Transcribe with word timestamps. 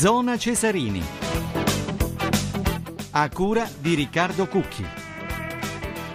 Zona 0.00 0.38
Cesarini. 0.38 1.02
A 3.10 3.28
cura 3.28 3.68
di 3.80 3.94
Riccardo 3.94 4.48
Cucchi. 4.48 4.99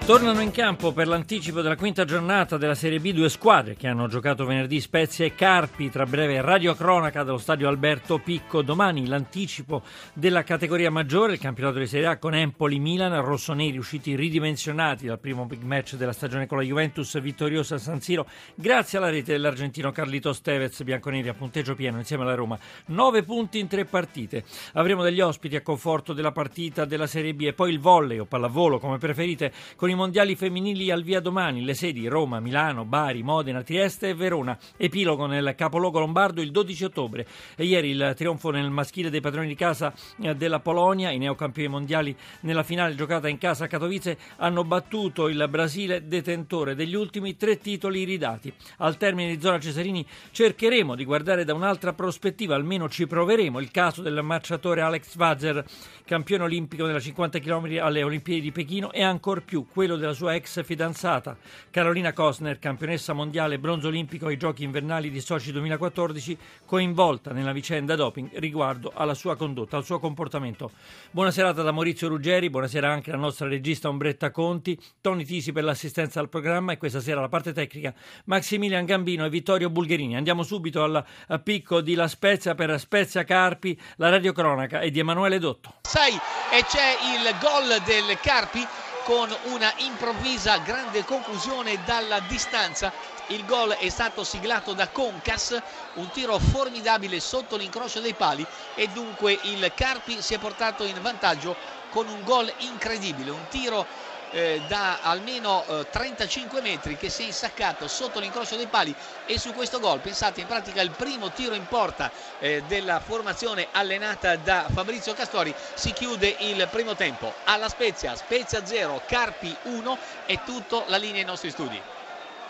Tornano 0.05 0.41
in 0.41 0.51
campo 0.51 0.91
per 0.91 1.07
l'anticipo 1.07 1.61
della 1.61 1.75
quinta 1.75 2.05
giornata 2.05 2.57
della 2.57 2.75
Serie 2.75 2.99
B 2.99 3.11
due 3.11 3.27
squadre 3.27 3.75
che 3.75 3.87
hanno 3.87 4.07
giocato 4.07 4.45
venerdì 4.45 4.79
Spezia 4.79 5.25
e 5.25 5.33
Carpi, 5.33 5.89
tra 5.89 6.05
breve 6.05 6.41
radiocronaca 6.41 7.23
dello 7.23 7.39
stadio 7.39 7.67
Alberto 7.67 8.19
Picco. 8.19 8.61
Domani 8.61 9.07
l'anticipo 9.07 9.81
della 10.13 10.43
categoria 10.43 10.91
maggiore, 10.91 11.33
il 11.33 11.39
campionato 11.39 11.79
di 11.79 11.87
Serie 11.87 12.05
A 12.05 12.17
con 12.17 12.35
Empoli, 12.35 12.77
Milan, 12.77 13.19
rossoneri 13.19 13.79
usciti 13.79 14.15
ridimensionati 14.15 15.07
dal 15.07 15.17
primo 15.17 15.45
big 15.45 15.63
match 15.63 15.95
della 15.95 16.13
stagione 16.13 16.45
con 16.45 16.59
la 16.59 16.63
Juventus 16.63 17.19
vittoriosa 17.19 17.73
a 17.73 17.79
San 17.79 17.99
Siro, 17.99 18.27
grazie 18.53 18.99
alla 18.99 19.09
rete 19.09 19.31
dell'argentino 19.31 19.91
Carlito 19.91 20.33
Stevez, 20.33 20.83
bianconeri 20.83 21.29
a 21.29 21.33
punteggio 21.33 21.73
pieno 21.73 21.97
insieme 21.97 22.21
alla 22.21 22.35
Roma. 22.35 22.59
Nove 22.89 23.23
punti 23.23 23.57
in 23.57 23.67
tre 23.67 23.85
partite. 23.85 24.43
Avremo 24.73 25.01
degli 25.01 25.19
ospiti 25.19 25.55
a 25.55 25.63
conforto 25.63 26.13
della 26.13 26.31
partita 26.31 26.85
della 26.85 27.07
Serie 27.07 27.33
B 27.33 27.41
e 27.41 27.53
poi 27.53 27.71
il 27.71 27.79
volley 27.79 28.19
o 28.19 28.25
pallavolo, 28.25 28.77
come 28.77 28.99
preferite, 28.99 29.51
con 29.75 29.89
i 29.89 29.93
mondiali 29.95 30.35
femminili 30.35 30.91
al 30.91 31.03
via 31.03 31.19
domani, 31.19 31.63
le 31.63 31.73
sedi 31.73 32.07
Roma, 32.07 32.39
Milano, 32.39 32.85
Bari, 32.85 33.23
Modena, 33.23 33.63
Trieste 33.63 34.09
e 34.09 34.13
Verona. 34.13 34.57
Epilogo 34.77 35.25
nel 35.25 35.53
capoluogo 35.55 35.99
lombardo 35.99 36.41
il 36.41 36.51
12 36.51 36.83
ottobre. 36.83 37.25
E 37.55 37.65
ieri 37.65 37.89
il 37.89 38.13
trionfo 38.15 38.51
nel 38.51 38.69
maschile 38.69 39.09
dei 39.09 39.21
padroni 39.21 39.47
di 39.47 39.55
casa 39.55 39.93
eh, 40.21 40.35
della 40.35 40.59
Polonia, 40.59 41.11
i 41.11 41.17
neocampioni 41.17 41.69
mondiali 41.69 42.15
nella 42.41 42.63
finale 42.63 42.95
giocata 42.95 43.27
in 43.27 43.37
casa 43.37 43.65
a 43.65 43.67
Katowice 43.67 44.17
hanno 44.37 44.63
battuto 44.63 45.27
il 45.27 45.47
Brasile 45.49 46.07
detentore 46.07 46.75
degli 46.75 46.95
ultimi 46.95 47.35
tre 47.37 47.57
titoli 47.57 48.03
ridati. 48.03 48.53
Al 48.77 48.97
termine 48.97 49.35
di 49.35 49.41
zona 49.41 49.59
Cesarini 49.59 50.05
cercheremo 50.31 50.95
di 50.95 51.05
guardare 51.05 51.45
da 51.45 51.53
un'altra 51.53 51.93
prospettiva, 51.93 52.55
almeno 52.55 52.89
ci 52.89 53.07
proveremo, 53.07 53.59
il 53.59 53.71
caso 53.71 54.01
del 54.01 54.21
marciatore 54.21 54.81
Alex 54.81 55.15
Vazer, 55.15 55.63
campione 56.05 56.43
olimpico 56.43 56.85
nella 56.85 56.99
50 56.99 57.39
km 57.39 57.77
alle 57.81 58.03
Olimpiadi 58.03 58.41
di 58.41 58.51
Pechino 58.51 58.91
e 58.91 59.03
ancor 59.03 59.43
più 59.43 59.65
quello 59.71 59.84
della 59.85 60.13
sua 60.13 60.33
ex 60.33 60.63
fidanzata 60.63 61.37
Carolina 61.69 62.13
Kosner, 62.13 62.57
campionessa 62.57 63.13
mondiale 63.13 63.59
bronzo 63.59 63.89
olimpico 63.89 64.25
ai 64.25 64.37
Giochi 64.37 64.63
invernali 64.63 65.11
di 65.11 65.21
Sochi 65.21 65.51
2014, 65.51 66.35
coinvolta 66.65 67.31
nella 67.31 67.51
vicenda 67.51 67.95
doping 67.95 68.29
riguardo 68.39 68.91
alla 68.95 69.13
sua 69.13 69.35
condotta, 69.35 69.77
al 69.77 69.85
suo 69.85 69.99
comportamento. 69.99 70.71
Buona 71.11 71.29
serata 71.29 71.61
da 71.61 71.71
Maurizio 71.71 72.07
Ruggeri, 72.07 72.49
buonasera 72.49 72.91
anche 72.91 73.11
alla 73.11 73.21
nostra 73.21 73.47
regista 73.47 73.87
Ombretta 73.87 74.31
Conti, 74.31 74.75
Tony 74.99 75.23
Tisi 75.23 75.51
per 75.51 75.63
l'assistenza 75.63 76.19
al 76.19 76.29
programma 76.29 76.71
e 76.71 76.77
questa 76.77 76.99
sera 76.99 77.21
la 77.21 77.29
parte 77.29 77.53
tecnica 77.53 77.93
Maximilian 78.25 78.85
Gambino 78.85 79.23
e 79.25 79.29
Vittorio 79.29 79.69
Bulgherini. 79.69 80.15
Andiamo 80.15 80.41
subito 80.41 80.81
al 80.81 81.05
picco 81.43 81.81
di 81.81 81.93
La 81.93 82.07
Spezia 82.07 82.55
per 82.55 82.79
Spezia 82.79 83.23
Carpi, 83.23 83.79
la 83.97 84.09
radiocronaca 84.09 84.79
è 84.79 84.89
di 84.89 84.97
Emanuele 84.97 85.37
Dotto. 85.37 85.75
6 85.83 86.13
e 86.51 86.63
c'è 86.63 86.95
il 87.13 87.37
gol 87.39 87.81
del 87.85 88.17
Carpi 88.21 88.65
con 89.05 89.29
una 89.43 89.71
improvvisa 89.77 90.57
grande 90.57 91.03
conclusione 91.03 91.83
dalla 91.83 92.19
distanza. 92.21 92.91
Il 93.27 93.45
gol 93.45 93.73
è 93.73 93.87
stato 93.89 94.23
siglato 94.23 94.73
da 94.73 94.89
Concas, 94.89 95.55
un 95.93 96.09
tiro 96.09 96.39
formidabile 96.39 97.19
sotto 97.19 97.55
l'incrocio 97.55 97.99
dei 97.99 98.15
pali 98.15 98.47
e 98.73 98.87
dunque 98.87 99.37
il 99.43 99.71
Carpi 99.75 100.23
si 100.23 100.33
è 100.33 100.39
portato 100.39 100.85
in 100.85 100.99
vantaggio 101.01 101.55
con 101.87 102.07
un 102.07 102.23
gol 102.23 102.51
incredibile, 102.57 103.29
un 103.29 103.47
tiro 103.47 103.87
eh, 104.31 104.61
da 104.67 104.99
almeno 105.01 105.65
eh, 105.67 105.89
35 105.89 106.61
metri 106.61 106.97
che 106.97 107.09
si 107.09 107.23
è 107.23 107.25
insaccato 107.25 107.87
sotto 107.87 108.19
l'incrocio 108.19 108.55
dei 108.55 108.67
pali 108.67 108.93
e 109.25 109.39
su 109.39 109.53
questo 109.53 109.79
gol 109.79 109.99
pensate 109.99 110.41
in 110.41 110.47
pratica 110.47 110.81
il 110.81 110.91
primo 110.91 111.31
tiro 111.31 111.55
in 111.55 111.65
porta 111.67 112.11
eh, 112.39 112.63
della 112.67 112.99
formazione 112.99 113.67
allenata 113.71 114.35
da 114.35 114.67
Fabrizio 114.71 115.13
Castori 115.13 115.53
si 115.73 115.91
chiude 115.93 116.35
il 116.39 116.67
primo 116.71 116.95
tempo 116.95 117.33
alla 117.45 117.69
Spezia 117.69 118.15
Spezia 118.15 118.65
0 118.65 119.03
Carpi 119.05 119.55
1 119.63 119.97
è 120.25 120.39
tutto 120.43 120.83
la 120.87 120.97
linea 120.97 121.21
ai 121.21 121.25
nostri 121.25 121.51
studi 121.51 121.93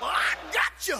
Oh, 0.01 0.07
I 0.07 0.35
got 0.51 0.87
you. 0.87 0.97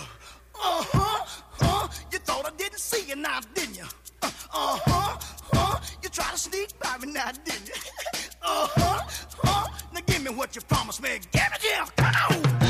Uh-huh, 0.56 1.26
uh, 1.62 1.88
you 2.12 2.20
thought 2.20 2.46
I 2.48 2.52
didn't 2.58 2.80
see 2.80 3.04
you 3.08 3.16
now, 3.16 3.40
didn't 3.54 3.78
you? 3.78 3.84
Uh, 4.22 4.30
uh-huh, 4.54 5.18
uh, 5.54 5.80
you 6.02 6.10
tried 6.10 6.32
to 6.32 6.38
sneak 6.38 6.80
by 6.80 6.98
me 7.00 7.12
now, 7.12 7.30
didn't 7.44 7.68
you? 7.68 7.74
uh-huh, 8.42 9.02
uh, 9.44 9.65
me 10.26 10.32
what 10.32 10.56
you 10.56 10.62
promised 10.64 11.02
me. 11.02 11.20
Give 11.32 11.42
it 11.42 11.62
here, 11.62 11.86
come 11.98 12.14
on. 12.32 12.65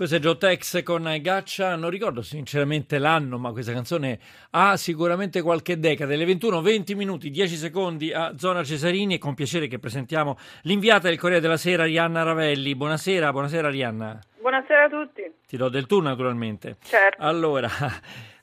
Questo 0.00 0.16
è 0.16 0.18
Joe 0.18 0.38
Tex 0.38 0.82
con 0.82 1.14
Gaccia, 1.20 1.76
non 1.76 1.90
ricordo 1.90 2.22
sinceramente 2.22 2.96
l'anno, 2.96 3.36
ma 3.36 3.52
questa 3.52 3.74
canzone 3.74 4.18
ha 4.52 4.74
sicuramente 4.78 5.42
qualche 5.42 5.78
decade. 5.78 6.16
Le 6.16 6.24
21, 6.24 6.62
20 6.62 6.94
minuti, 6.94 7.28
10 7.28 7.54
secondi 7.56 8.10
a 8.10 8.32
Zona 8.38 8.64
Cesarini 8.64 9.16
e 9.16 9.18
con 9.18 9.34
piacere 9.34 9.66
che 9.66 9.78
presentiamo 9.78 10.38
l'inviata 10.62 11.08
del 11.08 11.18
Corriere 11.18 11.42
della 11.42 11.58
Sera, 11.58 11.84
Rianna 11.84 12.22
Ravelli. 12.22 12.74
Buonasera, 12.74 13.30
buonasera 13.30 13.68
Rianna. 13.68 14.18
Buonasera 14.40 14.84
a 14.84 14.88
tutti. 14.88 15.22
Ti 15.46 15.56
do 15.58 15.68
del 15.68 15.84
tu 15.84 16.00
naturalmente. 16.00 16.78
Certo. 16.82 17.22
Allora, 17.22 17.68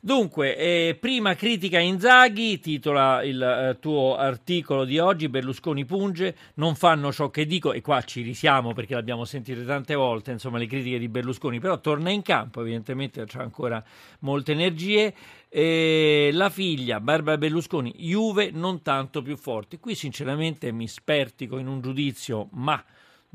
dunque, 0.07 0.55
eh, 0.55 0.97
prima 0.97 1.35
critica 1.35 1.79
Inzaghi, 1.79 2.59
titola 2.59 3.21
il 3.23 3.41
eh, 3.41 3.77
tuo 3.81 4.15
articolo 4.15 4.85
di 4.85 4.99
oggi, 4.99 5.27
Berlusconi 5.27 5.83
punge, 5.83 6.33
non 6.55 6.75
fanno 6.75 7.11
ciò 7.11 7.29
che 7.29 7.45
dico, 7.45 7.73
e 7.73 7.81
qua 7.81 8.01
ci 8.03 8.21
risiamo 8.21 8.71
perché 8.71 8.93
l'abbiamo 8.93 9.25
sentito 9.25 9.65
tante 9.65 9.95
volte, 9.95 10.31
insomma, 10.31 10.59
le 10.59 10.65
critiche 10.65 10.97
di 10.97 11.09
Berlusconi, 11.09 11.59
però 11.59 11.81
torna 11.81 12.09
in 12.09 12.21
campo, 12.21 12.61
evidentemente 12.61 13.19
ha 13.19 13.25
ancora 13.41 13.83
molte 14.19 14.53
energie. 14.53 15.13
E 15.49 16.29
la 16.33 16.49
figlia 16.49 16.99
Barbara 16.99 17.37
Berlusconi, 17.37 17.93
Juve 17.97 18.49
non 18.51 18.81
tanto 18.81 19.21
più 19.21 19.35
forte. 19.35 19.79
Qui 19.79 19.93
sinceramente 19.93 20.71
mi 20.71 20.87
spertico 20.87 21.57
in 21.57 21.67
un 21.67 21.81
giudizio, 21.81 22.47
ma 22.51 22.81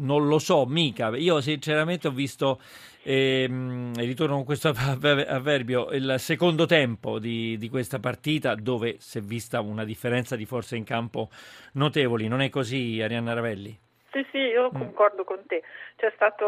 non 0.03 0.27
lo 0.27 0.39
so 0.39 0.65
mica. 0.67 1.09
Io 1.17 1.41
sinceramente 1.41 2.09
ho 2.09 2.11
visto, 2.11 2.61
ehm, 3.03 3.95
ritorno 3.97 4.37
con 4.37 4.45
questo 4.45 4.69
avverbio, 4.77 5.91
il 5.91 6.15
secondo 6.19 6.67
tempo 6.67 7.19
di, 7.19 7.57
di, 7.57 7.69
questa 7.69 7.99
partita 7.99 8.55
dove 8.55 8.97
si 8.99 9.19
è 9.19 9.21
vista 9.21 9.61
una 9.61 9.85
differenza 9.85 10.37
di 10.37 10.45
forze 10.45 10.77
in 10.77 10.85
campo 10.85 11.29
notevoli. 11.73 12.29
Non 12.29 12.41
è 12.41 12.51
così, 12.51 13.01
Arianna 13.01 13.35
Ravelli? 13.35 13.79
Sì, 14.13 14.27
sì, 14.31 14.39
io 14.39 14.67
mm. 14.67 14.79
concordo 14.79 15.25
con 15.25 15.43
te. 15.47 15.63
C'è 15.97 16.13
stata 16.15 16.45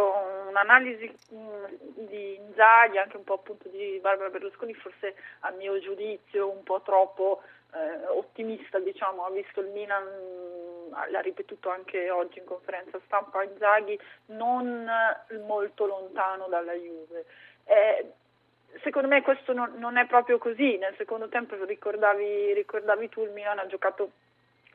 un'analisi 0.48 1.10
mm, 1.34 2.06
di 2.08 2.34
Inzaghi, 2.36 2.98
anche 2.98 3.16
un 3.16 3.24
po' 3.24 3.34
appunto 3.34 3.68
di 3.70 3.98
Barbara 4.02 4.28
Berlusconi, 4.28 4.74
forse 4.74 5.14
a 5.40 5.50
mio 5.52 5.78
giudizio 5.80 6.50
un 6.50 6.62
po' 6.62 6.82
troppo 6.82 7.40
eh, 7.74 8.06
ottimista, 8.06 8.78
diciamo, 8.78 9.24
ha 9.24 9.30
visto 9.30 9.60
il 9.60 9.68
Milan, 9.68 10.04
l'ha 11.10 11.20
ripetuto 11.20 11.70
anche 11.70 12.10
oggi 12.10 12.38
in 12.38 12.44
conferenza 12.44 13.00
stampa 13.04 13.42
Inzaghi, 13.42 13.98
non 14.26 14.88
molto 15.46 15.86
lontano 15.86 16.46
dalla 16.48 16.74
Juve. 16.74 17.24
Eh, 17.64 18.12
secondo 18.82 19.08
me 19.08 19.22
questo 19.22 19.52
non, 19.52 19.74
non, 19.76 19.96
è 19.96 20.06
proprio 20.06 20.38
così, 20.38 20.76
nel 20.78 20.94
secondo 20.96 21.28
tempo 21.28 21.56
ricordavi, 21.64 22.52
ricordavi 22.54 23.08
tu 23.08 23.22
il 23.22 23.30
Milan 23.30 23.58
ha 23.58 23.66
giocato 23.66 24.10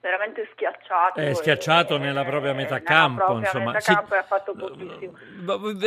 veramente 0.02 0.48
schiacciato. 0.54 1.20
È 1.20 1.34
schiacciato 1.34 1.96
e, 1.96 2.00
nella 2.00 2.24
propria 2.24 2.54
metà 2.54 2.82
campo, 2.82 3.26
propria 3.26 3.46
insomma. 3.46 3.72
Metà 3.72 3.94
campo 3.94 4.16
ha 4.16 4.24
fatto 4.24 4.54
pochissimo. 4.54 5.14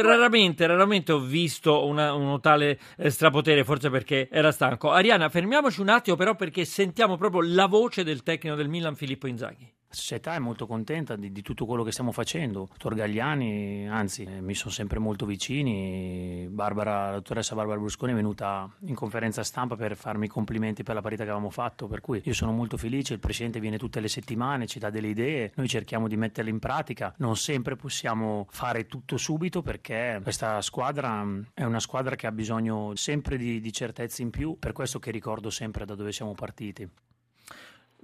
Raramente, 0.03 0.67
raramente 0.67 1.12
ho 1.12 1.20
visto 1.20 1.87
una, 1.87 2.12
uno 2.14 2.41
tale 2.41 2.79
eh, 2.97 3.11
strapotere, 3.11 3.64
forse 3.64 3.91
perché 3.91 4.29
era 4.31 4.53
stanco. 4.53 4.91
Ariana, 4.91 5.29
fermiamoci 5.29 5.81
un 5.81 5.88
attimo 5.88 6.17
però 6.17 6.35
perché 6.35 6.64
sentiamo 6.64 7.17
proprio 7.17 7.43
la 7.43 7.67
voce 7.67 8.05
del 8.05 8.23
tecnico 8.23 8.56
del 8.56 8.69
Milan, 8.69 8.94
Filippo 8.94 9.26
Inzaghi. 9.26 9.81
La 9.93 9.99
società 9.99 10.35
è 10.35 10.39
molto 10.39 10.67
contenta 10.67 11.17
di, 11.17 11.31
di, 11.33 11.43
tutto 11.43 11.67
quello 11.67 11.83
che 11.83 11.93
stiamo 11.93 12.12
facendo. 12.12 12.67
Dottor 12.71 12.94
Gagliani, 12.94 13.87
anzi, 13.91 14.23
eh, 14.23 14.41
mi 14.41 14.55
sono 14.55 14.73
sempre 14.73 14.99
molto 14.99 15.27
vicini. 15.27 16.49
Barbara, 16.50 17.11
la 17.11 17.12
dottoressa 17.17 17.55
Barbara 17.55 17.79
Brusconi 17.79 18.12
è 18.12 18.15
venuta 18.15 18.67
in 18.87 18.94
conferenza 18.94 19.43
stampa 19.43 19.77
per 19.77 19.94
farmi 19.94 20.25
i 20.25 20.29
complimenti 20.29 20.83
per 20.83 20.94
la 20.94 21.03
parità 21.03 21.25
che 21.25 21.29
avevamo 21.29 21.50
fatto, 21.50 21.89
per 21.89 22.00
cui 22.00 22.23
io 22.25 22.33
sono 22.33 22.53
molto 22.53 22.79
felice. 22.79 23.12
Il 23.12 23.19
presidente 23.19 23.61
viene 23.61 23.77
tutte 23.77 24.00
le 24.00 24.09
settimane, 24.09 24.67
ci 24.67 24.79
dà 24.79 24.89
delle 24.89 25.09
idee, 25.09 25.53
noi 25.56 25.69
cerchiamo 25.69 26.09
di 26.09 26.17
metterle 26.17 26.49
in 26.49 26.59
pratica. 26.59 27.12
Non 27.19 27.37
sempre 27.37 27.77
possiamo 27.77 28.47
fare 28.49 28.87
tutto 28.87 29.19
subito 29.19 29.61
perché 29.61 30.21
questa 30.23 30.62
squadra 30.62 31.23
mm, 31.23 31.43
è 31.53 31.65
una 31.65 31.81
squadra 31.81 32.17
che 32.17 32.27
ha 32.27 32.33
bisogno 32.33 32.97
sempre 32.97 33.37
di, 33.37 33.61
di 33.61 33.73
certezze 33.75 34.23
in 34.23 34.31
più, 34.31 34.56
per 34.59 34.73
questo 34.73 34.99
che 34.99 35.11
ricordo 35.11 35.50
sempre 35.50 35.85
da 35.85 35.94
dove 35.94 36.12
siamo 36.12 36.33
partiti. 36.33 36.89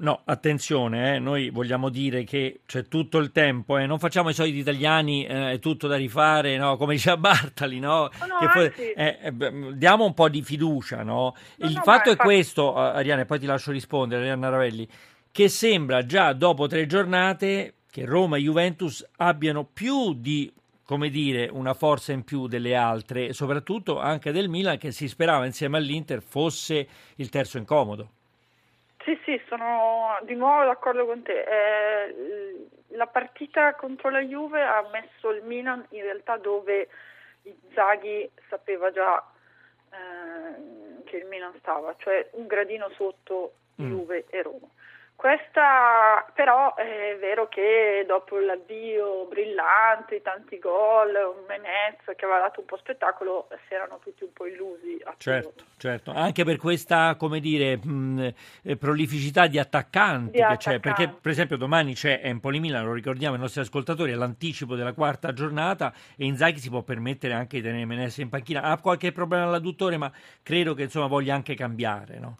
No, 0.00 0.21
attenzione, 0.25 1.17
eh, 1.17 1.19
noi 1.19 1.50
vogliamo 1.50 1.89
dire 1.89 2.23
che 2.23 2.61
c'è 2.67 2.87
tutto 2.87 3.19
il 3.19 3.33
tempo, 3.33 3.79
eh, 3.79 3.87
non 3.87 3.99
facciamo 3.99 4.29
i 4.29 4.33
soliti 4.33 4.59
italiani, 4.59 5.27
eh, 5.27 5.53
è 5.53 5.59
tutto 5.59 5.89
da 5.89 5.97
rifare, 5.97 6.56
no? 6.56 6.77
come 6.77 6.95
diceva 6.95 7.17
Bartali, 7.17 7.81
no? 7.81 8.09
no 8.21 8.49
poi, 8.53 8.73
eh, 8.77 9.19
eh, 9.21 9.33
diamo 9.75 10.05
un 10.05 10.15
po' 10.15 10.29
di 10.29 10.41
fiducia. 10.43 11.03
No? 11.03 11.35
il 11.56 11.73
fatto 11.83 12.11
è 12.11 12.12
infatti... 12.12 12.29
questo, 12.29 12.77
Ariane, 12.77 13.25
poi 13.25 13.41
ti 13.41 13.47
lascio 13.47 13.73
rispondere, 13.73 14.21
Arianna 14.21 14.50
Ravelli, 14.50 14.87
che 15.33 15.49
sembra 15.49 16.06
già 16.06 16.33
dopo 16.33 16.69
tre 16.69 16.87
giornate 16.87 17.75
che 17.91 18.05
Roma 18.05 18.37
e 18.37 18.41
Juventus 18.41 19.05
abbiano 19.17 19.65
più 19.65 20.15
di 20.15 20.53
come 20.85 21.11
dire, 21.11 21.50
una 21.53 21.75
forza 21.75 22.12
in 22.12 22.25
più 22.25 22.47
delle 22.47 22.75
altre, 22.75 23.35
soprattutto 23.35 23.99
anche 23.99 24.33
del 24.33 24.49
Milan 24.49 24.79
che 24.79 24.91
si 24.91 25.06
sperava 25.06 25.45
insieme 25.45 25.77
all'Inter 25.77 26.23
fosse 26.23 26.89
il 27.17 27.29
terzo 27.29 27.59
incomodo. 27.59 28.12
Sì, 29.08 29.19
sì, 29.25 29.40
sono 29.49 30.19
di 30.25 30.34
nuovo 30.34 30.66
d'accordo 30.66 31.06
con 31.06 31.22
te. 31.22 31.43
Eh, 31.43 32.66
la 32.88 33.06
partita 33.06 33.75
contro 33.75 34.10
la 34.10 34.20
Juve 34.20 34.62
ha 34.62 34.87
messo 34.93 35.31
il 35.31 35.43
Milan 35.44 35.82
in 35.93 36.02
realtà 36.02 36.37
dove 36.37 36.88
Zaghi 37.72 38.31
sapeva 38.50 38.90
già 38.90 39.25
eh, 39.93 41.05
che 41.05 41.16
il 41.16 41.25
Milan 41.25 41.55
stava, 41.60 41.94
cioè 41.96 42.28
un 42.32 42.46
gradino 42.46 42.90
sotto 42.96 43.55
mm. 43.81 43.88
Juve 43.88 44.26
e 44.28 44.43
Roma. 44.43 44.69
Questa 45.19 46.31
però 46.32 46.76
è 46.76 47.17
vero 47.19 47.49
che 47.49 48.05
dopo 48.06 48.38
l'addio 48.38 49.26
brillante, 49.29 50.23
tanti 50.23 50.61
gol, 50.61 51.12
un 51.12 51.44
Menez 51.49 51.97
che 52.15 52.25
aveva 52.25 52.38
dato 52.38 52.61
un 52.61 52.67
po' 52.67 52.76
spettacolo, 52.76 53.49
si 53.67 53.75
erano 53.75 53.99
tutti 53.99 54.23
un 54.23 54.32
po' 54.32 54.47
illusi. 54.47 55.03
Certo, 55.17 55.65
certo, 55.76 56.12
anche 56.12 56.44
per 56.44 56.56
questa, 56.56 57.17
come 57.17 57.41
dire, 57.41 57.76
mh, 57.76 58.35
prolificità 58.79 59.49
di 59.49 59.59
attaccanti 59.59 60.31
di 60.31 60.37
che 60.37 60.44
attaccanti. 60.44 60.69
c'è, 60.70 60.79
perché 60.79 61.09
per 61.09 61.32
esempio 61.32 61.56
domani 61.56 61.94
c'è 61.94 62.21
Empoli 62.23 62.61
Milan, 62.61 62.85
lo 62.85 62.93
ricordiamo 62.93 63.35
ai 63.35 63.41
nostri 63.41 63.61
ascoltatori, 63.61 64.12
è 64.12 64.14
l'anticipo 64.14 64.76
della 64.76 64.93
quarta 64.93 65.32
giornata 65.32 65.93
e 66.17 66.26
Inzaghi 66.26 66.61
si 66.61 66.71
può 66.71 66.82
permettere 66.82 67.35
anche 67.35 67.56
di 67.56 67.64
tenere 67.64 67.85
Menez 67.87 68.19
in 68.19 68.29
panchina. 68.29 68.62
Ha 68.62 68.79
qualche 68.79 69.11
problema 69.11 69.47
all'adduttore, 69.47 69.97
ma 69.97 70.12
credo 70.44 70.75
che 70.75 70.82
insomma 70.85 71.09
voglia 71.09 71.35
anche 71.35 71.56
cambiare, 71.56 72.21
no? 72.21 72.37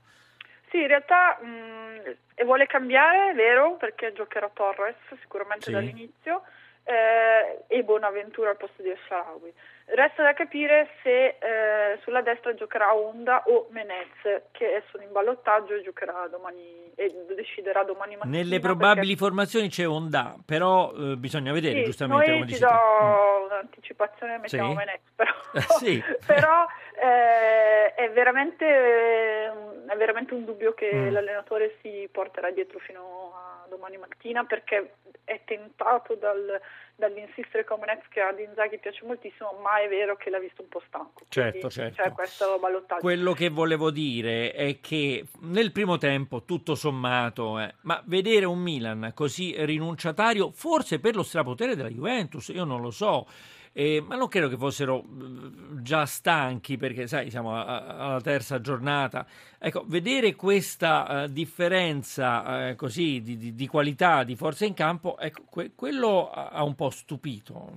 Sì, 0.71 0.81
in 0.81 0.87
realtà 0.87 1.39
mh, 1.41 2.17
e 2.35 2.45
vuole 2.45 2.67
cambiare, 2.67 3.31
è 3.31 3.35
vero, 3.35 3.77
perché 3.77 4.13
giocherà 4.13 4.51
Torres 4.53 4.97
sicuramente 5.21 5.67
sì. 5.67 5.73
dall'inizio 5.73 6.43
eh, 6.85 7.65
e 7.67 7.83
Bonaventura 7.83 8.51
al 8.51 8.57
posto 8.57 8.83
di 8.83 8.91
Esharawi. 8.91 9.53
Resta 9.87 10.23
da 10.23 10.35
capire 10.35 10.91
se 11.03 11.37
eh, 11.39 11.99
sulla 12.03 12.21
destra 12.21 12.55
giocherà 12.55 12.95
Onda 12.95 13.43
o 13.47 13.69
Menez, 13.71 14.43
che 14.53 14.83
sono 14.91 15.03
in 15.03 15.13
ballottaggio 15.13 15.75
e 15.75 15.83
giocherà 15.83 16.29
domani 16.31 16.93
e 16.95 17.11
deciderà 17.35 17.85
domani 17.85 18.17
mattina. 18.17 18.37
Nelle 18.37 18.59
probabili 18.59 19.07
perché... 19.07 19.17
formazioni 19.17 19.69
c'è 19.69 19.89
Onda, 19.89 20.35
però 20.45 20.93
eh, 20.93 21.17
bisogna 21.17 21.53
vedere 21.53 21.79
sì, 21.79 21.85
giustamente 21.85 22.27
noi 22.27 22.41
come 22.41 22.53
ti 22.53 22.59
do 22.59 22.69
mm. 22.69 23.45
un'anticipazione, 23.45 24.39
mettiamo 24.39 24.71
sì. 24.71 24.77
Menez, 24.77 25.01
però, 25.15 25.33
sì. 25.79 26.05
però 26.27 26.67
eh, 27.01 27.95
è, 27.95 28.11
veramente, 28.11 28.67
è, 28.67 29.97
veramente, 29.97 30.35
un 30.35 30.45
dubbio 30.45 30.75
che 30.75 30.93
mm. 30.93 31.11
l'allenatore 31.11 31.77
si 31.81 32.09
porterà 32.11 32.51
dietro 32.51 32.79
fino 32.79 33.33
a 33.35 33.67
domani 33.69 33.97
mattina 33.97 34.45
perché 34.45 34.95
è 35.25 35.41
tentato 35.45 36.15
dal 36.15 36.61
dall'insistere 36.99 37.65
con 37.65 37.79
Menez 37.79 38.03
che 38.09 38.21
ad 38.21 38.41
Inzaghi 38.41 38.79
piace 38.79 39.07
moltissimo, 39.07 39.57
ma 39.63 39.81
è 39.81 39.89
vero 39.89 40.17
che 40.17 40.31
l'ha 40.31 40.41
visto 40.41 40.63
un 40.63 40.69
po' 40.69 40.83
stanco. 40.85 41.25
Certo, 41.29 41.71
certo. 41.71 42.03
C'è 42.03 42.11
questo 42.11 42.59
ballottaggio. 42.59 43.01
Quello 43.01 43.33
che 43.35 43.51
volevo 43.51 43.93
dire 43.93 44.51
è 44.53 44.81
che 44.81 45.25
nel 45.43 45.71
primo 45.71 45.97
tempo, 45.97 46.43
tutto 46.43 46.75
sommato, 46.75 47.61
eh, 47.61 47.73
ma 47.83 48.03
vedere 48.07 48.47
un 48.47 48.59
Milan 48.59 49.13
così 49.15 49.55
rinunciatario, 49.65 50.51
forse 50.51 50.99
per 50.99 51.15
lo 51.15 51.23
strapotere 51.23 51.77
della 51.77 51.89
Juventus, 51.89 52.49
io 52.49 52.65
non 52.65 52.81
lo 52.81 52.91
so 52.91 53.29
eh, 53.79 54.01
ma 54.05 54.17
non 54.17 54.27
credo 54.27 54.49
che 54.49 54.57
fossero 54.57 55.05
già 55.81 56.05
stanchi 56.05 56.77
perché, 56.77 57.07
sai, 57.07 57.31
siamo 57.31 57.55
alla 57.55 58.21
terza 58.21 58.61
giornata. 58.61 59.25
Ecco, 59.57 59.85
vedere 59.87 60.35
questa 60.35 61.07
uh, 61.07 61.27
differenza 61.29 62.71
uh, 62.71 62.75
così 62.75 63.23
di, 63.23 63.37
di, 63.37 63.55
di, 63.55 63.67
qualità, 63.69 64.25
di 64.25 64.35
forza 64.35 64.65
in 64.65 64.75
campo, 64.75 65.17
ecco, 65.17 65.45
que- 65.49 65.71
quello 65.77 66.29
ha 66.29 66.65
un 66.65 66.75
po' 66.75 66.91
stupito. 66.91 67.71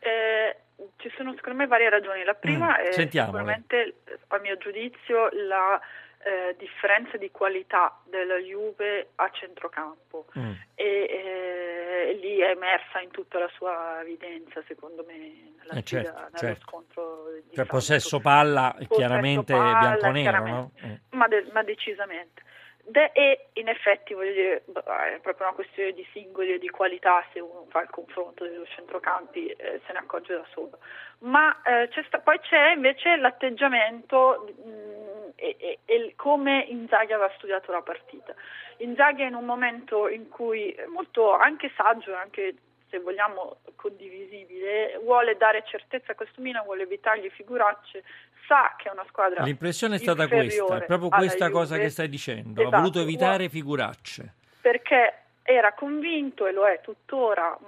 Eh, 0.00 0.56
ci 0.96 1.10
sono 1.16 1.32
secondo 1.36 1.60
me 1.60 1.66
varie 1.66 1.88
ragioni. 1.88 2.24
La 2.24 2.34
prima 2.34 2.76
mm, 2.78 2.84
è 2.84 2.92
sicuramente, 2.92 3.94
a 4.28 4.38
mio 4.38 4.58
giudizio, 4.58 5.30
la 5.48 5.80
eh, 6.24 6.54
differenza 6.56 7.16
di 7.16 7.30
qualità 7.30 7.98
della 8.04 8.36
Juve 8.36 9.10
a 9.16 9.28
centrocampo 9.30 10.26
mm. 10.38 10.52
e 10.74 10.84
eh, 10.84 12.18
lì 12.20 12.38
è 12.38 12.50
emersa 12.50 13.00
in 13.00 13.10
tutta 13.10 13.38
la 13.38 13.50
sua 13.56 14.00
evidenza 14.00 14.62
secondo 14.66 15.04
me 15.04 15.54
nella 15.58 15.80
eh 15.80 15.82
certo, 15.82 16.12
nello 16.12 16.36
certo. 16.36 16.60
scontro 16.68 17.26
di 17.48 17.54
cioè, 17.54 17.66
possesso 17.66 18.20
palla 18.20 18.72
possesso 18.72 18.94
chiaramente 18.94 19.52
bianco-nero 19.52 20.46
no? 20.46 20.70
mm. 20.84 20.94
ma, 21.10 21.26
de- 21.26 21.48
ma, 21.52 21.62
decisamente 21.62 22.42
De- 22.84 23.12
e 23.12 23.48
in 23.54 23.68
effetti 23.68 24.12
voglio 24.12 24.32
dire 24.32 24.64
è 24.64 25.18
proprio 25.20 25.46
una 25.46 25.54
questione 25.54 25.92
di 25.92 26.06
singoli 26.12 26.54
e 26.54 26.58
di 26.58 26.68
qualità 26.68 27.24
se 27.32 27.38
uno 27.38 27.66
fa 27.68 27.82
il 27.82 27.90
confronto 27.90 28.44
dei 28.44 28.56
due 28.56 28.66
centrocampi 28.66 29.46
eh, 29.48 29.80
se 29.86 29.92
ne 29.92 29.98
accorge 29.98 30.34
da 30.34 30.46
solo 30.52 30.78
ma 31.20 31.62
eh, 31.62 31.88
c'è 31.88 32.02
sta- 32.06 32.18
poi 32.18 32.38
c'è 32.40 32.72
invece 32.72 33.16
l'atteggiamento 33.16 34.52
mh, 34.64 35.01
e, 35.42 35.56
e, 35.58 35.78
e, 35.84 36.12
come 36.14 36.64
Inzaghi 36.68 37.12
aveva 37.12 37.32
studiato 37.36 37.72
la 37.72 37.82
partita. 37.82 38.32
Inzaghi 38.78 39.22
è 39.22 39.26
in 39.26 39.34
un 39.34 39.44
momento 39.44 40.08
in 40.08 40.28
cui 40.28 40.74
molto 40.86 41.34
anche 41.34 41.72
saggio, 41.76 42.14
anche 42.14 42.54
se 42.88 43.00
vogliamo 43.00 43.56
condivisibile, 43.74 45.00
vuole 45.02 45.36
dare 45.36 45.64
certezza 45.66 46.12
a 46.12 46.14
questo 46.14 46.40
Milan, 46.40 46.64
vuole 46.64 46.82
evitargli 46.82 47.28
figuracce, 47.30 48.04
sa 48.46 48.74
che 48.76 48.88
è 48.88 48.92
una 48.92 49.04
squadra 49.08 49.42
L'impressione 49.42 49.96
è 49.96 49.98
stata 49.98 50.28
questa, 50.28 50.76
è 50.76 50.84
proprio 50.84 51.08
questa 51.08 51.50
cosa 51.50 51.76
che 51.76 51.88
stai 51.88 52.08
dicendo, 52.08 52.60
esatto, 52.60 52.76
ha 52.76 52.78
voluto 52.78 53.00
evitare 53.00 53.48
figuracce. 53.48 54.34
Perché 54.60 55.14
era 55.42 55.72
convinto 55.72 56.46
e 56.46 56.52
lo 56.52 56.66
è 56.66 56.80
tuttora 56.80 57.58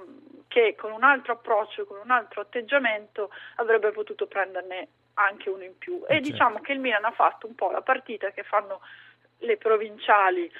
che 0.46 0.76
con 0.78 0.92
un 0.92 1.02
altro 1.02 1.32
approccio, 1.32 1.84
con 1.86 1.98
un 2.04 2.12
altro 2.12 2.42
atteggiamento 2.42 3.30
avrebbe 3.56 3.90
potuto 3.90 4.26
prenderne 4.26 4.88
anche 5.14 5.48
uno 5.50 5.62
in 5.64 5.76
più. 5.78 6.02
Eh, 6.08 6.16
E 6.16 6.20
diciamo 6.20 6.60
che 6.60 6.72
il 6.72 6.80
Milan 6.80 7.04
ha 7.04 7.10
fatto 7.12 7.46
un 7.46 7.54
po' 7.54 7.70
la 7.70 7.82
partita 7.82 8.30
che 8.30 8.42
fanno 8.42 8.80
le 9.38 9.56
provinciali 9.56 10.50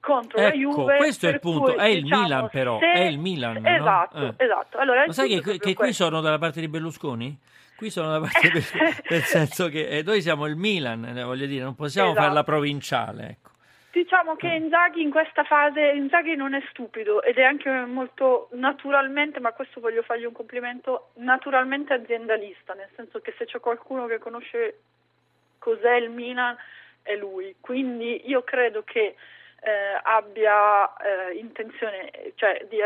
contro 0.00 0.40
la 0.40 0.48
Ecco, 0.48 0.56
Juve. 0.56 0.96
questo 0.98 1.26
è 1.26 1.32
il 1.32 1.40
punto. 1.40 1.72
cui, 1.72 1.74
È 1.74 1.86
il 1.86 2.02
diciamo, 2.02 2.22
Milan, 2.22 2.48
però, 2.50 2.78
se- 2.78 2.92
è 2.92 3.04
il 3.04 3.18
Milan, 3.18 3.56
no? 3.60 3.68
Esatto, 3.68 4.18
Eh. 4.18 4.34
esatto. 4.44 4.78
Allora, 4.78 5.04
Ma 5.06 5.12
sai 5.12 5.28
che, 5.28 5.40
che 5.42 5.58
qui 5.58 5.74
questo. 5.74 6.04
sono 6.04 6.20
dalla 6.20 6.38
parte 6.38 6.60
di 6.60 6.68
Berlusconi? 6.68 7.36
Qui 7.76 7.90
sono 7.90 8.08
dalla 8.08 8.20
parte 8.20 8.40
di 8.40 8.48
Berlusconi, 8.52 8.94
nel 9.10 9.22
senso 9.22 9.68
che 9.68 9.88
eh, 9.88 10.02
noi 10.02 10.22
siamo 10.22 10.46
il 10.46 10.56
Milan, 10.56 11.12
voglio 11.24 11.46
dire, 11.46 11.64
non 11.64 11.74
possiamo 11.74 12.08
Esatto. 12.10 12.22
fare 12.24 12.34
la 12.34 12.44
provinciale, 12.44 13.28
ecco. 13.28 13.50
Diciamo 13.96 14.36
che 14.36 14.48
Inzaghi 14.48 15.00
in 15.00 15.10
questa 15.10 15.42
fase, 15.42 15.80
Inzaghi 15.80 16.36
non 16.36 16.52
è 16.52 16.62
stupido 16.68 17.22
ed 17.22 17.38
è 17.38 17.44
anche 17.44 17.70
molto 17.70 18.50
naturalmente, 18.52 19.40
ma 19.40 19.52
questo 19.52 19.80
voglio 19.80 20.02
fargli 20.02 20.26
un 20.26 20.34
complimento, 20.34 21.12
naturalmente 21.14 21.94
aziendalista, 21.94 22.74
nel 22.74 22.90
senso 22.94 23.20
che 23.20 23.32
se 23.38 23.46
c'è 23.46 23.58
qualcuno 23.58 24.04
che 24.04 24.18
conosce 24.18 24.80
cos'è 25.58 25.94
il 25.94 26.10
Milan 26.10 26.54
è 27.00 27.16
lui. 27.16 27.56
Quindi 27.58 28.28
io 28.28 28.42
credo 28.42 28.82
che 28.82 29.16
eh, 29.60 30.00
abbia 30.02 30.94
eh, 30.98 31.32
intenzione 31.38 32.10
cioè, 32.34 32.66
di, 32.68 32.76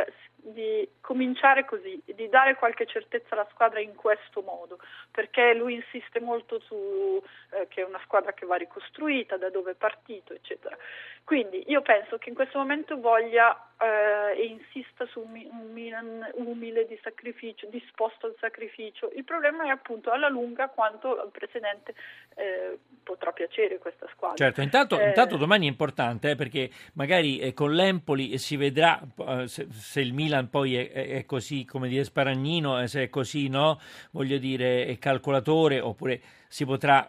di 0.42 0.88
cominciare 1.00 1.64
così, 1.64 2.00
di 2.04 2.28
dare 2.28 2.54
qualche 2.54 2.86
certezza 2.86 3.34
alla 3.34 3.46
squadra 3.50 3.80
in 3.80 3.94
questo 3.94 4.42
modo, 4.42 4.78
perché 5.10 5.54
lui 5.54 5.74
insiste 5.74 6.20
molto 6.20 6.60
su 6.60 7.22
eh, 7.50 7.66
che 7.68 7.82
è 7.82 7.84
una 7.84 8.00
squadra 8.04 8.32
che 8.32 8.46
va 8.46 8.56
ricostruita, 8.56 9.36
da 9.36 9.50
dove 9.50 9.72
è 9.72 9.74
partito, 9.74 10.32
eccetera. 10.32 10.76
Quindi 11.24 11.64
io 11.68 11.82
penso 11.82 12.18
che 12.18 12.28
in 12.28 12.34
questo 12.34 12.58
momento 12.58 12.98
voglia 12.98 13.70
eh, 13.78 14.40
e 14.40 14.46
insista 14.46 15.06
su 15.06 15.20
un, 15.20 15.46
un 15.50 15.72
Milan 15.72 16.28
umile 16.34 16.86
di 16.86 16.98
sacrificio, 17.02 17.66
disposto 17.68 18.26
al 18.26 18.34
sacrificio. 18.40 19.10
Il 19.14 19.24
problema 19.24 19.64
è 19.64 19.68
appunto 19.68 20.10
alla 20.10 20.28
lunga 20.28 20.68
quanto 20.68 21.20
al 21.20 21.30
presidente 21.30 21.94
eh, 22.34 22.78
potrà 23.02 23.32
piacere 23.32 23.78
questa 23.78 24.08
squadra. 24.12 24.36
Certo, 24.36 24.60
intanto, 24.60 24.98
Eh, 24.98 25.08
intanto 25.08 25.36
domani 25.36 25.66
è 25.66 25.68
importante 25.68 26.30
eh, 26.30 26.36
perché 26.36 26.70
magari 26.94 27.38
eh, 27.38 27.52
con 27.52 27.72
l'Empoli 27.72 28.36
si 28.38 28.56
vedrà 28.56 29.00
se, 29.46 29.66
se 29.70 30.00
il 30.00 30.12
Milan 30.12 30.29
poi 30.48 30.76
è, 30.76 30.90
è- 30.90 31.24
così, 31.26 31.64
come 31.64 31.88
dire, 31.88 32.04
sparagnino, 32.04 32.80
eh, 32.80 32.88
se 32.88 33.04
è 33.04 33.08
così, 33.08 33.48
no? 33.48 33.80
Voglio 34.12 34.38
dire, 34.38 34.86
è 34.86 34.98
calcolatore 34.98 35.80
oppure 35.80 36.20
si 36.48 36.64
potrà, 36.64 37.08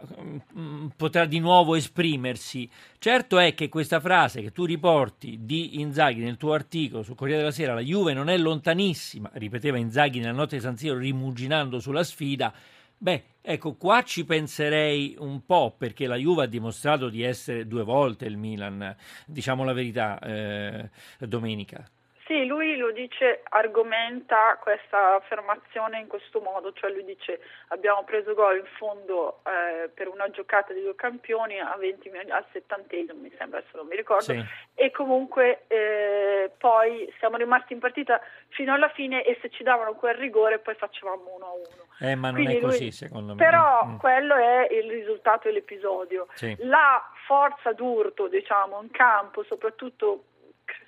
mm, 0.58 0.88
potrà 0.96 1.26
di 1.26 1.40
nuovo 1.40 1.76
esprimersi. 1.76 2.70
Certo 3.00 3.40
è 3.40 3.54
che 3.54 3.70
questa 3.70 4.00
frase 4.00 4.42
che 4.42 4.52
tu 4.52 4.66
riporti 4.66 5.40
di 5.42 5.80
Inzaghi 5.80 6.22
nel 6.22 6.38
tuo 6.38 6.54
articolo 6.54 7.04
sul 7.04 7.16
Corriere 7.16 7.40
della 7.40 7.52
Sera, 7.52 7.74
la 7.74 7.82
Juve 7.82 8.14
non 8.14 8.30
è 8.30 8.38
lontanissima, 8.38 9.30
ripeteva 9.34 9.78
Inzaghi 9.78 10.20
nella 10.20 10.32
notte 10.32 10.58
di 10.58 10.62
San 10.62 10.78
Siro 10.78 10.98
rimuginando 10.98 11.80
sulla 11.80 12.04
sfida, 12.04 12.54
Beh, 13.02 13.24
ecco, 13.42 13.74
qua 13.74 14.04
ci 14.04 14.26
penserei 14.26 15.16
un 15.18 15.44
po' 15.44 15.74
perché 15.76 16.06
la 16.06 16.18
Juve 16.18 16.44
ha 16.44 16.46
dimostrato 16.46 17.10
di 17.10 17.24
essere 17.24 17.66
due 17.66 17.84
volte 17.84 18.26
il 18.26 18.38
Milan, 18.38 18.96
diciamo 19.26 19.64
la 19.64 19.74
verità, 19.74 20.20
eh, 20.20 20.88
domenica. 21.18 21.84
Sì, 22.32 22.46
lui 22.46 22.78
lo 22.78 22.92
dice, 22.94 23.42
argomenta 23.50 24.58
questa 24.62 25.16
affermazione 25.16 26.00
in 26.00 26.08
questo 26.08 26.40
modo, 26.40 26.72
cioè 26.72 26.90
lui 26.90 27.04
dice 27.04 27.42
abbiamo 27.68 28.06
preso 28.06 28.34
gol 28.34 28.56
in 28.60 28.66
fondo 28.78 29.42
eh, 29.44 29.90
per 29.90 30.08
una 30.08 30.30
giocata 30.30 30.72
di 30.72 30.82
due 30.82 30.96
campioni 30.96 31.60
a 31.60 31.76
20 31.78 32.10
minuti, 32.10 32.32
al 32.32 32.46
settantesimo 32.54 33.20
mi 33.20 33.34
sembra, 33.38 33.60
adesso 33.60 33.76
non 33.76 33.88
mi 33.88 33.98
ricordo, 33.98 34.24
Sì. 34.24 34.42
e 34.76 34.92
comunque 34.92 35.64
eh, 35.68 36.52
poi 36.58 37.14
siamo 37.20 37.36
rimasti 37.36 37.74
in 37.74 37.80
partita 37.80 38.22
fino 38.48 38.74
alla 38.74 38.88
fine 38.88 39.26
e 39.26 39.38
se 39.42 39.50
ci 39.50 39.64
davano 39.64 39.94
quel 39.96 40.16
rigore 40.16 40.60
poi 40.60 40.76
facevamo 40.76 41.36
1 41.36 41.46
a 41.46 41.52
1. 41.52 42.12
Eh, 42.12 42.16
ma 42.16 42.28
non 42.28 42.36
Quindi 42.36 42.56
è 42.56 42.60
lui- 42.62 42.70
così, 42.70 42.92
secondo 42.92 43.34
me. 43.36 43.44
Però 43.44 43.86
Mm. 43.88 43.98
quello 43.98 44.36
è 44.36 44.68
il 44.72 44.90
risultato 44.90 45.50
dell'episodio. 45.50 46.28
Sì. 46.36 46.56
La 46.60 47.04
forza 47.26 47.74
d'urto, 47.74 48.28
diciamo, 48.30 48.82
in 48.82 48.90
campo, 48.92 49.44
soprattutto 49.44 50.24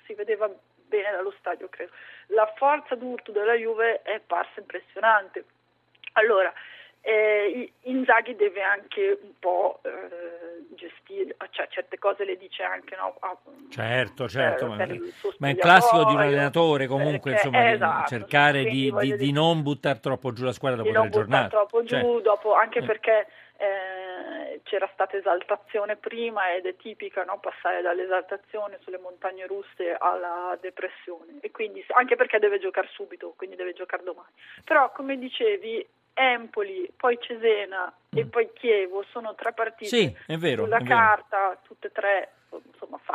si 0.06 0.14
vedeva 0.14 0.50
bene 1.02 1.10
dallo 1.16 1.34
stadio, 1.38 1.68
credo. 1.68 1.92
La 2.28 2.50
forza 2.56 2.94
d'urto 2.94 3.32
della 3.32 3.54
Juve 3.54 4.02
è 4.02 4.20
parsa 4.24 4.60
impressionante. 4.60 5.44
Allora, 6.12 6.52
eh, 7.00 7.70
Inzaghi 7.82 8.34
deve 8.34 8.62
anche 8.62 9.18
un 9.22 9.32
po' 9.38 9.80
eh, 9.82 10.64
gestire, 10.74 11.36
cioè 11.50 11.68
certe 11.68 11.98
cose 11.98 12.24
le 12.24 12.36
dice 12.38 12.62
anche 12.62 12.96
no, 12.96 13.14
a- 13.20 13.36
Certo, 13.68 14.26
certo, 14.28 14.66
per- 14.68 14.68
ma, 14.68 14.76
per 14.86 15.00
ma 15.38 15.48
è 15.48 15.50
il 15.50 15.56
classico 15.58 16.04
di 16.04 16.14
un 16.14 16.20
allenatore 16.20 16.86
comunque, 16.86 17.32
perché- 17.32 17.46
insomma, 17.48 17.70
esatto, 17.72 18.08
cercare 18.08 18.64
di, 18.64 18.90
di- 19.00 19.16
di 19.16 19.32
non 19.32 19.62
buttare 19.62 20.00
troppo 20.00 20.32
giù 20.32 20.44
la 20.44 20.52
squadra 20.52 20.78
dopo 20.78 20.88
di 20.88 20.94
non 20.94 21.10
tre 21.10 21.20
buttare 21.22 21.48
giornate. 21.48 21.56
troppo 21.68 21.82
giù, 21.84 21.96
Cioè, 21.96 22.22
dopo, 22.22 22.54
anche 22.54 22.78
eh. 22.78 22.84
perché 22.84 23.26
eh, 23.64 24.60
c'era 24.62 24.88
stata 24.92 25.16
esaltazione 25.16 25.96
prima 25.96 26.54
ed 26.54 26.66
è 26.66 26.76
tipica 26.76 27.24
no, 27.24 27.38
passare 27.38 27.82
dall'esaltazione 27.82 28.78
sulle 28.82 28.98
montagne 28.98 29.46
russe 29.46 29.96
alla 29.98 30.56
depressione 30.60 31.38
e 31.40 31.50
quindi 31.50 31.84
anche 31.94 32.16
perché 32.16 32.38
deve 32.38 32.58
giocare 32.58 32.88
subito, 32.92 33.34
quindi 33.36 33.56
deve 33.56 33.72
giocare 33.72 34.02
domani. 34.02 34.28
Però 34.64 34.90
come 34.92 35.18
dicevi 35.18 35.86
Empoli, 36.14 36.88
poi 36.96 37.18
Cesena 37.20 37.92
e 38.14 38.24
poi 38.26 38.48
Chievo 38.52 39.04
sono 39.10 39.34
tre 39.34 39.52
partite 39.52 39.72
Mm. 39.84 39.88
Sì, 39.88 40.16
vero, 40.38 40.64
sulla 40.64 40.80
carta, 40.80 41.58
tutte 41.62 41.88
e 41.88 41.92
tre 41.92 42.32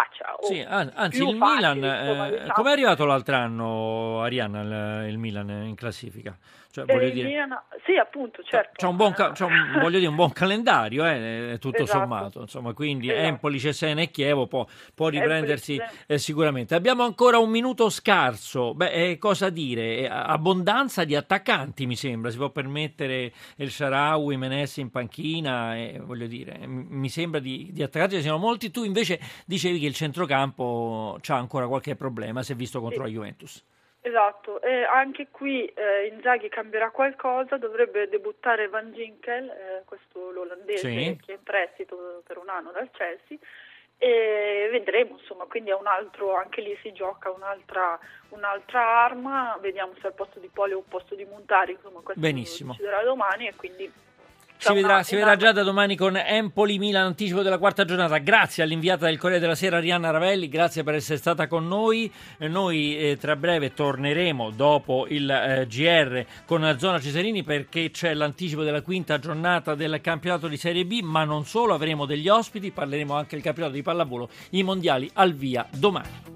faccia. 0.03 0.35
o 0.35 0.45
Sì, 0.45 0.59
an- 0.61 0.91
anzi, 0.95 1.17
il 1.23 1.35
facili, 1.37 1.55
Milan, 1.55 1.83
eh, 1.83 2.29
diciamo. 2.31 2.51
come 2.53 2.69
è 2.69 2.71
arrivato 2.73 3.05
l'altro 3.05 3.35
anno, 3.35 4.21
Arianna, 4.21 5.03
il, 5.05 5.09
il 5.11 5.17
Milan 5.17 5.49
in 5.49 5.75
classifica? 5.75 6.37
Cioè, 6.71 6.83
Eh, 6.87 6.93
voglio 6.93 7.07
il 7.07 7.13
dire, 7.13 7.27
Milan- 7.29 7.59
sì, 7.83 7.95
appunto, 7.97 8.43
certo. 8.43 8.73
C'è 8.75 8.85
un 8.85 8.95
buon, 8.95 9.13
ca- 9.13 9.31
c'è 9.31 9.43
un- 9.43 9.79
voglio 9.81 9.97
dire, 9.97 10.07
un 10.09 10.15
buon 10.15 10.31
calendario, 10.31 11.03
eh, 11.03 11.57
tutto 11.59 11.81
Esatto. 11.83 11.99
sommato. 11.99 12.41
Insomma, 12.41 12.73
quindi 12.73 13.09
Esatto. 13.09 13.25
Empoli, 13.25 13.59
Cesena 13.59 14.01
e 14.01 14.11
Chievo 14.11 14.45
può, 14.45 14.67
può 14.93 15.07
riprendersi 15.09 15.81
eh, 16.05 16.17
sicuramente. 16.19 16.75
Abbiamo 16.75 17.03
ancora 17.03 17.39
un 17.39 17.49
minuto 17.49 17.89
scarso. 17.89 18.75
Beh, 18.75 18.91
eh, 18.91 19.17
cosa 19.17 19.49
dire? 19.49 19.97
Eh, 19.97 20.07
abbondanza 20.11 21.03
di 21.05 21.15
attaccanti, 21.15 21.87
mi 21.87 21.95
sembra. 21.95 22.29
Si 22.29 22.37
può 22.37 22.51
permettere 22.51 23.33
El 23.57 23.71
Sharawi, 23.71 24.37
Menes 24.37 24.77
in 24.77 24.91
panchina. 24.91 25.75
eh, 25.75 25.99
voglio 26.03 26.27
dire, 26.27 26.59
eh, 26.59 26.67
mi 26.67 27.09
sembra 27.09 27.39
di, 27.39 27.69
di 27.71 27.81
attaccanti 27.81 28.15
ne 28.15 28.21
siano 28.21 28.37
molti. 28.37 28.69
Tu 28.69 28.83
invece 28.83 29.19
dicevi 29.47 29.79
che 29.79 29.88
il 29.89 29.95
centrocampo 29.95 31.17
c'ha 31.21 31.35
ancora 31.35 31.67
qualche 31.67 31.95
problema. 31.95 32.41
Si 32.43 32.53
è 32.53 32.55
visto 32.55 32.79
contro 32.79 33.03
la 33.03 33.09
Juventus. 33.09 33.63
Esatto, 34.01 34.61
e 34.61 34.83
anche 34.85 35.27
qui 35.29 35.65
eh, 35.65 36.07
Inzaghi 36.07 36.47
cambierà 36.47 36.89
qualcosa, 36.89 37.57
dovrebbe 37.57 38.07
debuttare 38.07 38.69
Van 38.69 38.93
Ginkel, 38.93 39.49
eh, 39.49 39.81
questo 39.83 40.31
l'olandese 40.31 40.89
Sì. 40.89 41.19
che 41.25 41.33
è 41.33 41.35
in 41.35 41.43
prestito 41.43 42.23
per 42.25 42.37
un 42.37 42.47
anno 42.47 42.71
dal 42.71 42.89
Chelsea 42.91 43.37
e 43.97 44.69
vedremo 44.71 45.17
insomma, 45.19 45.43
quindi 45.43 45.71
è 45.71 45.75
un 45.75 45.85
altro, 45.85 46.33
anche 46.37 46.61
lì 46.61 46.77
si 46.81 46.93
gioca 46.93 47.29
un'altra, 47.29 47.99
un'altra 48.29 49.03
arma, 49.03 49.57
vediamo 49.59 49.91
se 49.99 50.07
al 50.07 50.13
posto 50.13 50.39
di 50.39 50.47
Poli 50.47 50.71
o 50.71 50.77
al 50.77 50.83
posto 50.87 51.15
di 51.15 51.25
Montari, 51.25 51.73
insomma 51.73 51.99
questo 51.99 52.21
Benissimo. 52.21 52.71
lo 52.71 52.77
deciderà 52.77 53.03
domani 53.03 53.47
e 53.47 53.55
quindi 53.55 53.91
Si 54.61 54.73
vedrà, 54.73 55.03
si 55.03 55.15
vedrà 55.15 55.37
già 55.37 55.53
da 55.53 55.63
domani 55.63 55.95
con 55.95 56.17
Empoli 56.17 56.79
Milan, 56.79 57.05
anticipo 57.05 57.41
della 57.43 57.57
quarta 57.57 57.85
giornata. 57.85 58.17
Grazie 58.17 58.61
all'inviata 58.61 59.05
del 59.05 59.17
Corriere 59.17 59.39
della 59.39 59.55
Sera 59.55 59.77
Arianna 59.77 60.09
Ravelli, 60.09 60.49
grazie 60.49 60.83
per 60.83 60.95
essere 60.95 61.17
stata 61.17 61.47
con 61.47 61.65
noi. 61.65 62.11
Eh, 62.37 62.49
Noi 62.49 62.97
eh, 62.97 63.17
tra 63.17 63.37
breve 63.37 63.73
torneremo 63.73 64.49
dopo 64.49 65.07
il 65.07 65.31
eh, 65.31 65.65
GR 65.65 66.25
con 66.45 66.59
la 66.59 66.77
zona 66.77 66.99
Cesarini 66.99 67.41
perché 67.41 67.89
c'è 67.89 68.13
l'anticipo 68.13 68.63
della 68.63 68.81
quinta 68.81 69.17
giornata 69.17 69.75
del 69.75 70.01
campionato 70.01 70.49
di 70.49 70.57
Serie 70.57 70.83
B, 70.83 70.99
ma 71.03 71.23
non 71.23 71.45
solo, 71.45 71.73
avremo 71.73 72.05
degli 72.05 72.27
ospiti, 72.27 72.71
parleremo 72.71 73.13
anche 73.15 73.35
del 73.35 73.43
campionato 73.43 73.75
di 73.75 73.81
pallavolo, 73.81 74.29
i 74.49 74.63
mondiali 74.63 75.09
al 75.13 75.35
via 75.35 75.65
domani. 75.71 76.27